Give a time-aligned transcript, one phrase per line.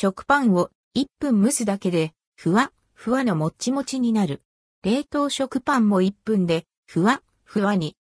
[0.00, 4.42] 食パンを1分蒸すだけで、ふわ、ふわのもっちもちになる。
[4.84, 7.96] 冷凍食パンも1分で、ふわ、ふわに。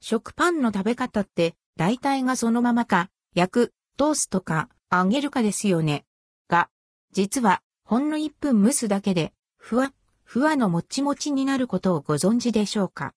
[0.00, 6.04] 食パンの食べ方って、大体がそのままか、焼く、トーストか、揚げるかですよね。
[6.48, 6.68] が、
[7.12, 9.92] 実は、ほんの1分蒸すだけで、ふわ、
[10.24, 13.14] ふわのもっちもちになることをご存知でしょうか。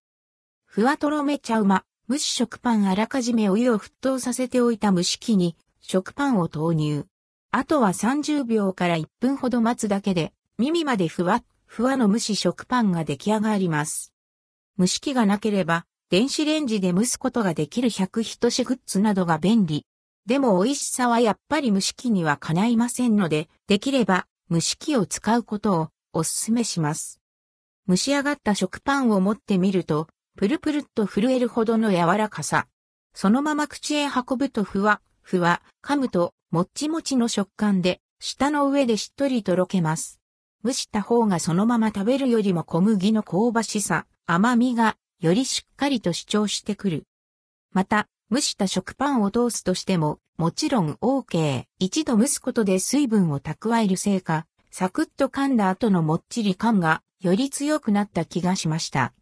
[0.68, 7.06] ふわとろめちゃうま、蒸し食パンあらかじめお湯を沸騰させておいた蒸し器に、食パンを投入。
[7.52, 14.14] あとは30秒から1分ほど待つだけで、耳までふわっ、ふわの蒸し食パンが出来上がります。
[14.80, 19.86] 蒸し器がなければ、電子レンジで蒸すことができる100ひしグッズなどが便利。
[20.26, 27.20] でも美味しさはやっぱり蒸し器にはかないませんので、できれば蒸し器を使うことをお勧めします。
[27.90, 32.68] 蒸し上がった食パンを持ってみると、プルプルっと震えるほどの柔らかさ。
[33.16, 40.22] そのまま口へ運ぶとふわ、ふわ、噛むともっちもちの食感で、舌の上でしっとりとろけます。
[40.64, 47.08] 蒸した方がそのまま食べるよりも小麦の香ばしさ、甘みがよりしっかりと主張してくる。
[47.74, 51.64] また、蒸した食パンを通すとしても、もちろん OK。
[51.80, 59.14] 一度蒸すことで水分を蓄えるせいか、サクッと噛んだ後のもっちり感がより強くなった気がしました。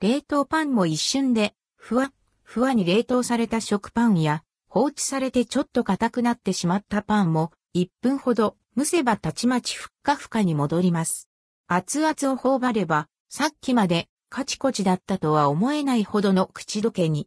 [0.00, 2.12] 冷凍パンも一瞬で、ふわ、
[2.44, 11.28] ふわに冷凍された食パンや、放置されてちょっと硬くなってしまったパンも、1分ほど蒸せばたちまちふっかふかに戻ります。
[11.66, 17.26] 熱々を頬張れば、さっきまでカチコチだったとは思えないほどの口どけに。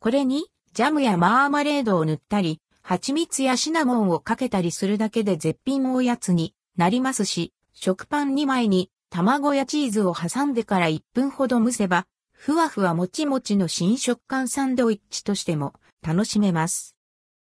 [0.00, 16.96] これに、ジャムやマーマレードを塗ったり、蜂蜜やシナモンをかけたりするだけで絶品おやつになりますし、食パン2枚に卵やチーズを挟んでから1分ほど蒸せば、ふわふわもちもちの新食感サンドイッチとしても楽しめます。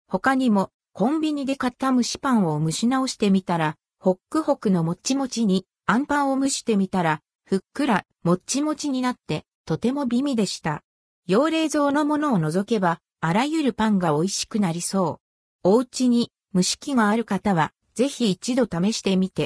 [0.07, 10.83] 他にも、コンビニで買った蒸しパンを蒸し直してみたら、ホックホクのもちもちに、アンパンを蒸してみたら、ふっくら、もっちもちになって、とても美味でした。
[11.25, 15.19] 用冷蔵のものを除けば、あらゆるパンが美味しくなりそ
[15.65, 15.69] う。
[15.69, 19.45] お家に蒸し器がある方は、ぜひ一度試してみて